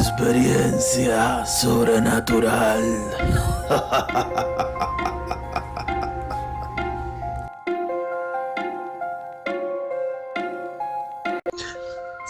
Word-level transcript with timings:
Experiencia 0.00 1.44
sobrenatural. 1.44 2.82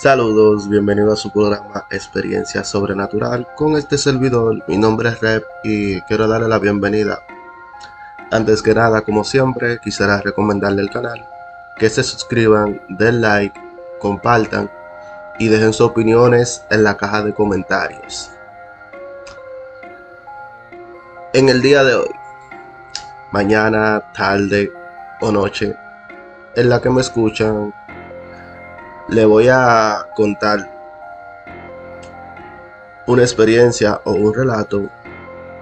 Saludos, 0.02 0.68
bienvenido 0.68 1.12
a 1.12 1.16
su 1.16 1.30
programa 1.30 1.86
Experiencia 1.92 2.64
Sobrenatural 2.64 3.46
con 3.54 3.76
este 3.76 3.98
servidor. 3.98 4.64
Mi 4.66 4.76
nombre 4.76 5.10
es 5.10 5.20
Rep 5.20 5.44
y 5.62 6.00
quiero 6.02 6.26
darle 6.26 6.48
la 6.48 6.58
bienvenida. 6.58 7.20
Antes 8.32 8.62
que 8.62 8.74
nada, 8.74 9.02
como 9.02 9.22
siempre, 9.22 9.78
quisiera 9.78 10.20
recomendarle 10.20 10.82
el 10.82 10.90
canal, 10.90 11.24
que 11.78 11.88
se 11.88 12.02
suscriban, 12.02 12.80
den 12.88 13.20
like, 13.20 13.54
compartan 14.00 14.68
y 15.40 15.48
dejen 15.48 15.72
sus 15.72 15.86
opiniones 15.86 16.62
en 16.70 16.84
la 16.84 16.98
caja 16.98 17.22
de 17.22 17.32
comentarios. 17.32 18.30
En 21.32 21.48
el 21.48 21.62
día 21.62 21.82
de 21.82 21.94
hoy, 21.94 22.10
mañana, 23.32 24.12
tarde 24.12 24.70
o 25.22 25.32
noche, 25.32 25.74
en 26.54 26.68
la 26.68 26.82
que 26.82 26.90
me 26.90 27.00
escuchan, 27.00 27.72
le 29.08 29.24
voy 29.24 29.48
a 29.50 30.06
contar 30.14 30.70
una 33.06 33.22
experiencia 33.22 33.98
o 34.04 34.12
un 34.12 34.34
relato 34.34 34.90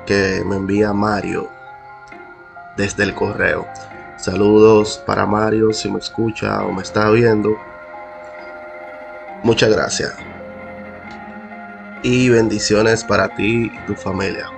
que 0.07 0.43
me 0.45 0.57
envía 0.57 0.93
Mario 0.93 1.49
desde 2.77 3.05
el 3.05 3.15
correo. 3.15 3.65
Saludos 4.17 5.01
para 5.07 5.25
Mario 5.25 5.73
si 5.73 5.89
me 5.89 6.01
escucha 6.01 6.65
o 6.65 6.73
me 6.73 6.83
está 6.83 7.09
viendo. 7.11 7.57
Muchas 9.43 9.71
gracias. 9.71 10.15
Y 12.03 12.29
bendiciones 12.29 13.05
para 13.05 13.35
ti 13.35 13.73
y 13.73 13.87
tu 13.87 13.95
familia. 13.95 14.51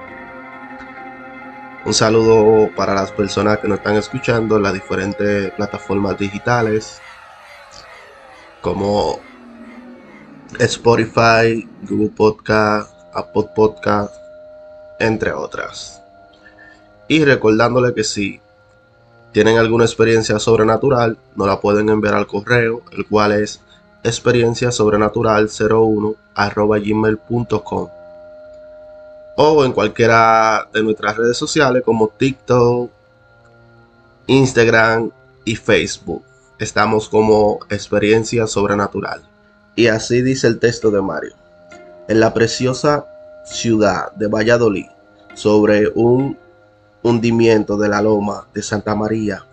Un 1.84 1.94
saludo 1.94 2.70
para 2.76 2.94
las 2.94 3.10
personas 3.12 3.58
que 3.58 3.68
nos 3.68 3.78
están 3.78 3.96
escuchando 3.96 4.56
en 4.56 4.62
las 4.62 4.74
diferentes 4.74 5.50
plataformas 5.52 6.18
digitales 6.18 7.00
como 8.60 9.18
Spotify, 10.58 11.66
Google 11.88 12.10
Podcast, 12.14 12.92
Apple 13.14 13.46
Podcast, 13.54 14.14
entre 14.98 15.32
otras. 15.32 16.02
Y 17.08 17.24
recordándole 17.24 17.94
que 17.94 18.04
si 18.04 18.40
tienen 19.32 19.58
alguna 19.58 19.84
experiencia 19.84 20.38
sobrenatural, 20.38 21.18
nos 21.34 21.46
la 21.46 21.60
pueden 21.60 21.88
enviar 21.88 22.14
al 22.14 22.26
correo, 22.26 22.82
el 22.92 23.06
cual 23.06 23.32
es 23.32 23.60
experiencia 24.02 24.72
sobrenatural 24.72 25.48
01 25.48 26.16
gmail.com 26.84 27.88
o 29.36 29.64
en 29.64 29.72
cualquiera 29.72 30.68
de 30.72 30.82
nuestras 30.82 31.16
redes 31.16 31.36
sociales 31.36 31.82
como 31.84 32.08
TikTok, 32.08 32.90
Instagram 34.26 35.10
y 35.44 35.56
Facebook. 35.56 36.22
Estamos 36.58 37.08
como 37.08 37.60
experiencia 37.70 38.46
sobrenatural. 38.46 39.22
Y 39.76 39.86
así 39.86 40.20
dice 40.20 40.46
el 40.46 40.58
texto 40.58 40.90
de 40.90 41.00
Mario. 41.00 41.32
En 42.06 42.20
la 42.20 42.34
preciosa 42.34 43.06
ciudad 43.46 44.12
de 44.12 44.26
Valladolid, 44.26 44.88
sobre 45.34 45.88
un 45.94 46.36
hundimiento 47.02 47.78
de 47.78 47.88
la 47.88 48.02
loma 48.02 48.46
de 48.52 48.62
Santa 48.62 48.94
María, 48.94 49.46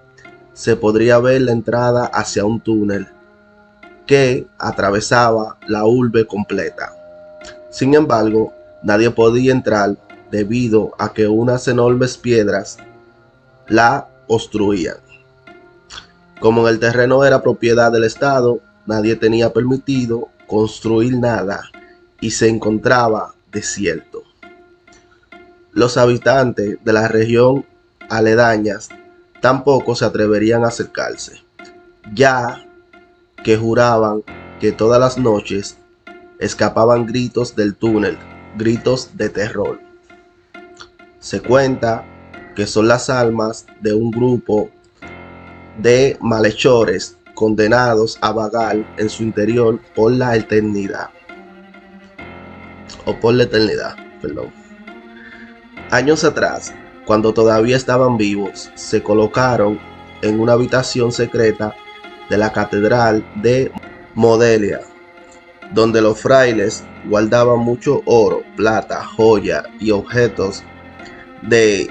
se 0.54 0.76
podría 0.76 1.20
ver 1.20 1.44
la 1.44 1.54
entrada 1.54 2.08
hacia 2.08 2.44
un 2.44 2.60
túnel 2.60 3.08
que 4.08 4.48
atravesaba 4.58 5.58
la 5.68 5.86
urbe 5.86 6.26
completa. 6.26 6.94
Sin 7.70 7.94
embargo, 7.94 8.54
nadie 8.82 9.12
podía 9.12 9.52
entrar 9.52 9.96
debido 10.32 10.94
a 10.98 11.14
que 11.14 11.28
unas 11.28 11.68
enormes 11.68 12.18
piedras 12.18 12.78
la 13.68 14.08
obstruían. 14.28 14.98
Como 16.40 16.68
el 16.68 16.80
terreno 16.80 17.26
era 17.26 17.42
propiedad 17.42 17.92
del 17.92 18.04
Estado, 18.04 18.60
nadie 18.86 19.16
tenía 19.16 19.52
permitido 19.52 20.30
construir 20.48 21.18
nada 21.18 21.64
y 22.22 22.32
se 22.32 22.48
encontraba 22.48 23.34
desierto. 23.52 24.24
Los 25.74 25.98
habitantes 25.98 26.78
de 26.84 26.94
la 26.94 27.08
región 27.08 27.66
aledañas 28.10 28.90
tampoco 29.42 29.96
se 29.96 30.06
atreverían 30.06 30.64
a 30.64 30.68
acercarse, 30.68 31.44
ya 32.14 32.67
que 33.44 33.58
juraban 33.58 34.24
que 34.60 34.72
todas 34.72 35.00
las 35.00 35.18
noches 35.18 35.78
escapaban 36.40 37.06
gritos 37.06 37.56
del 37.56 37.76
túnel, 37.76 38.18
gritos 38.58 39.18
de 39.18 39.30
terror. 39.30 39.80
Se 41.20 41.42
cuenta 41.42 42.06
que 42.56 42.68
son 42.68 42.88
las 42.88 43.10
almas 43.10 43.66
de 43.82 43.94
un 43.94 44.12
grupo 44.12 44.70
de 45.78 46.18
malhechores 46.22 47.18
condenados 47.34 48.18
a 48.22 48.32
vagar 48.32 48.84
en 48.98 49.10
su 49.10 49.24
interior 49.24 49.80
por 49.96 50.12
la 50.12 50.36
eternidad. 50.36 51.10
O 53.06 53.16
por 53.20 53.36
la 53.36 53.44
eternidad, 53.44 53.96
perdón. 54.22 54.52
Años 55.92 56.24
atrás, 56.24 56.74
cuando 57.06 57.34
todavía 57.34 57.78
estaban 57.78 58.18
vivos, 58.18 58.72
se 58.76 59.02
colocaron 59.02 59.80
en 60.22 60.40
una 60.40 60.54
habitación 60.54 61.12
secreta 61.12 61.76
de 62.30 62.38
la 62.38 62.52
Catedral 62.52 63.26
de 63.36 63.72
Modelia, 64.16 64.82
donde 65.74 66.02
los 66.02 66.20
frailes 66.20 66.84
guardaban 67.06 67.60
mucho 67.60 68.02
oro, 68.06 68.44
plata, 68.56 69.04
joya 69.04 69.64
y 69.80 69.92
objetos 69.92 70.64
de 71.42 71.90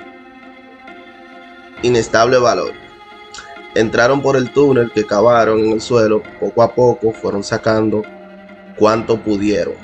inestable 1.83 2.39
valor. 2.39 2.73
Entraron 3.75 4.23
por 4.23 4.37
el 4.37 4.51
túnel 4.51 4.91
que 4.93 5.07
cavaron 5.07 5.61
en 5.61 5.73
el 5.73 5.81
suelo, 5.81 6.23
poco 6.41 6.63
a 6.63 6.75
poco 6.75 7.13
fueron 7.13 7.45
sacando 7.45 8.03
cuanto 8.77 9.21
pudieron, 9.21 9.75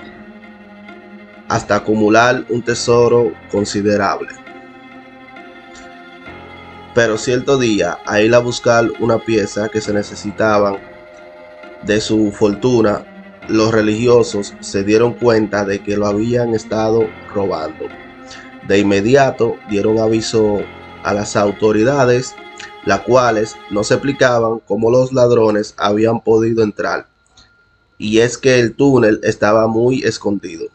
hasta 1.48 1.76
acumular 1.76 2.44
un 2.48 2.62
tesoro 2.62 3.32
considerable. 3.50 4.41
Pero 6.94 7.16
cierto 7.16 7.58
día, 7.58 7.98
a 8.04 8.20
ir 8.20 8.34
a 8.34 8.38
buscar 8.38 8.86
una 9.00 9.18
pieza 9.18 9.68
que 9.70 9.80
se 9.80 9.94
necesitaban 9.94 10.76
de 11.84 12.00
su 12.00 12.30
fortuna, 12.32 13.04
los 13.48 13.72
religiosos 13.72 14.54
se 14.60 14.84
dieron 14.84 15.14
cuenta 15.14 15.64
de 15.64 15.82
que 15.82 15.96
lo 15.96 16.06
habían 16.06 16.54
estado 16.54 17.08
robando. 17.34 17.86
De 18.68 18.78
inmediato 18.78 19.56
dieron 19.70 19.98
aviso 19.98 20.60
a 21.02 21.14
las 21.14 21.34
autoridades, 21.34 22.34
las 22.84 23.00
cuales 23.00 23.56
no 23.70 23.84
se 23.84 23.94
explicaban 23.94 24.60
cómo 24.66 24.90
los 24.90 25.12
ladrones 25.12 25.74
habían 25.78 26.20
podido 26.20 26.62
entrar. 26.62 27.06
Y 27.96 28.18
es 28.18 28.36
que 28.36 28.60
el 28.60 28.74
túnel 28.74 29.18
estaba 29.22 29.66
muy 29.66 30.02
escondido. 30.02 30.66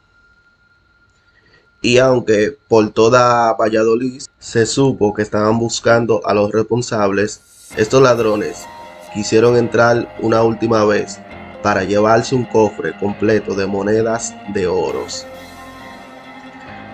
Y 1.82 2.00
aunque 2.00 2.58
por 2.68 2.90
toda 2.90 3.54
Valladolid 3.54 4.24
se 4.40 4.66
supo 4.66 5.14
que 5.14 5.22
estaban 5.22 5.60
buscando 5.60 6.26
a 6.26 6.34
los 6.34 6.52
responsables, 6.52 7.42
estos 7.78 8.02
ladrones 8.02 8.66
quisieron 9.14 9.56
entrar 9.56 10.16
una 10.20 10.42
última 10.42 10.84
vez 10.86 11.20
para 11.62 11.84
llevarse 11.84 12.34
un 12.34 12.46
cofre 12.46 12.98
completo 12.98 13.56
de 13.56 13.68
monedas 13.68 14.34
de 14.54 14.68
oros. 14.68 15.26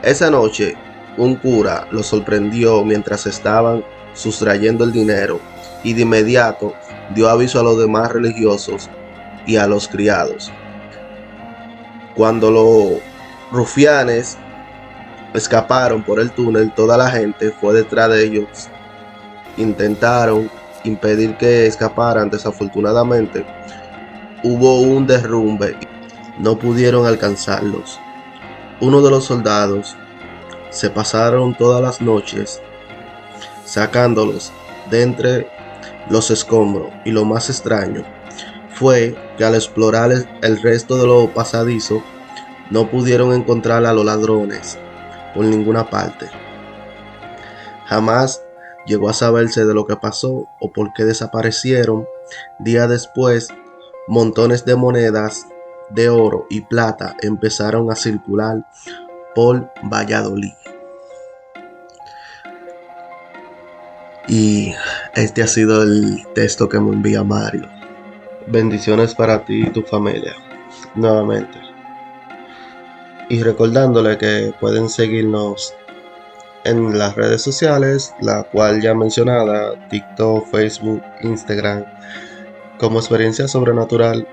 Esa 0.03 0.29
noche, 0.29 0.75
un 1.17 1.35
cura 1.35 1.87
los 1.91 2.07
sorprendió 2.07 2.83
mientras 2.83 3.25
estaban 3.25 3.85
sustrayendo 4.13 4.83
el 4.83 4.91
dinero 4.91 5.39
y 5.83 5.93
de 5.93 6.01
inmediato 6.01 6.73
dio 7.13 7.29
aviso 7.29 7.59
a 7.59 7.63
los 7.63 7.77
demás 7.77 8.11
religiosos 8.11 8.89
y 9.45 9.55
a 9.55 9.67
los 9.67 9.87
criados. 9.87 10.51
Cuando 12.15 12.51
los 12.51 13.01
rufianes 13.51 14.37
escaparon 15.33 16.03
por 16.03 16.19
el 16.19 16.31
túnel, 16.31 16.73
toda 16.73 16.97
la 16.97 17.09
gente 17.09 17.51
fue 17.51 17.73
detrás 17.73 18.09
de 18.09 18.23
ellos. 18.23 18.69
Intentaron 19.57 20.49
impedir 20.83 21.37
que 21.37 21.65
escaparan, 21.67 22.29
desafortunadamente 22.29 23.45
hubo 24.43 24.81
un 24.81 25.07
derrumbe. 25.07 25.77
No 26.37 26.57
pudieron 26.57 27.05
alcanzarlos. 27.05 27.99
Uno 28.81 29.01
de 29.01 29.09
los 29.09 29.25
soldados 29.25 29.95
se 30.69 30.89
pasaron 30.89 31.55
todas 31.55 31.81
las 31.81 32.01
noches 32.01 32.61
sacándolos 33.63 34.51
de 34.89 35.03
entre 35.03 35.47
los 36.09 36.31
escombros 36.31 36.89
y 37.05 37.11
lo 37.11 37.23
más 37.23 37.49
extraño 37.49 38.03
fue 38.73 39.15
que 39.37 39.45
al 39.45 39.55
explorar 39.55 40.11
el 40.41 40.61
resto 40.61 40.97
de 40.97 41.07
los 41.07 41.29
pasadizos 41.29 42.01
no 42.71 42.89
pudieron 42.89 43.33
encontrar 43.33 43.85
a 43.85 43.93
los 43.93 44.03
ladrones 44.03 44.77
por 45.33 45.45
ninguna 45.45 45.89
parte. 45.89 46.29
Jamás 47.85 48.41
llegó 48.85 49.09
a 49.09 49.13
saberse 49.13 49.65
de 49.65 49.73
lo 49.73 49.85
que 49.85 49.95
pasó 49.95 50.47
o 50.59 50.71
por 50.71 50.93
qué 50.93 51.03
desaparecieron. 51.03 52.07
Día 52.59 52.87
después, 52.87 53.49
montones 54.07 54.65
de 54.65 54.75
monedas 54.75 55.45
de 55.89 56.09
oro 56.09 56.47
y 56.49 56.61
plata 56.61 57.15
empezaron 57.21 57.91
a 57.91 57.95
circular 57.95 58.65
por 59.35 59.71
Valladolid. 59.83 60.53
Y 64.27 64.73
este 65.15 65.43
ha 65.43 65.47
sido 65.47 65.83
el 65.83 66.25
texto 66.33 66.69
que 66.69 66.79
me 66.79 66.93
envía 66.93 67.23
Mario. 67.23 67.67
Bendiciones 68.47 69.13
para 69.13 69.43
ti 69.43 69.63
y 69.67 69.69
tu 69.69 69.83
familia. 69.83 70.33
Nuevamente. 70.95 71.72
Y 73.33 73.41
recordándole 73.41 74.19
que 74.19 74.53
pueden 74.59 74.87
seguirnos 74.89 75.73
en 76.65 76.99
las 76.99 77.15
redes 77.15 77.41
sociales, 77.41 78.13
la 78.21 78.43
cual 78.43 78.79
ya 78.79 78.93
mencionada, 78.93 79.73
TikTok, 79.89 80.45
Facebook, 80.51 81.01
Instagram, 81.23 81.83
como 82.77 82.99
experiencia 82.99 83.47
sobrenatural 83.47 84.27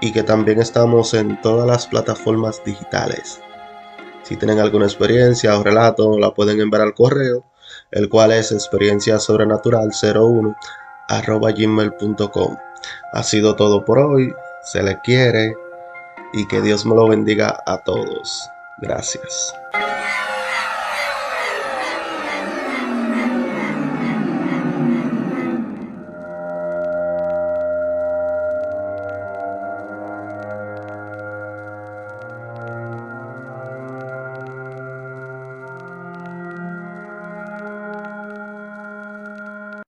y 0.00 0.12
que 0.12 0.22
también 0.22 0.60
estamos 0.60 1.12
en 1.12 1.38
todas 1.42 1.66
las 1.66 1.86
plataformas 1.88 2.64
digitales. 2.64 3.38
Si 4.22 4.34
tienen 4.34 4.60
alguna 4.60 4.86
experiencia 4.86 5.58
o 5.58 5.62
relato, 5.62 6.18
la 6.18 6.32
pueden 6.32 6.58
enviar 6.58 6.80
al 6.80 6.94
correo, 6.94 7.44
el 7.90 8.08
cual 8.08 8.32
es 8.32 8.50
experiencia 8.50 9.18
sobrenatural 9.18 9.90
01 9.90 10.56
arroba 11.06 11.52
gmail.com. 11.52 12.56
Ha 13.12 13.22
sido 13.22 13.56
todo 13.56 13.84
por 13.84 13.98
hoy, 13.98 14.32
se 14.64 14.82
le 14.82 14.98
quiere 15.02 15.54
y 16.32 16.46
que 16.46 16.60
Dios 16.60 16.86
me 16.86 16.94
lo 16.94 17.08
bendiga 17.08 17.62
a 17.66 17.78
todos. 17.78 18.50
Gracias. 18.78 19.54